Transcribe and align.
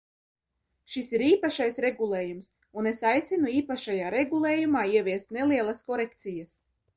Šis 0.93 1.09
ir 1.17 1.23
īpašais 1.25 1.75
regulējums, 1.85 2.47
un 2.83 2.89
es 2.93 3.03
aicinu 3.11 3.53
īpašajā 3.59 4.09
regulējumā 4.17 4.83
ieviest 4.95 5.37
nelielas 5.39 5.87
korekcijas. 5.93 6.59